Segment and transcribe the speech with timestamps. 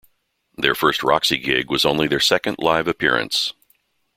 [0.57, 3.53] Their first Roxy gig was only their second live appearance.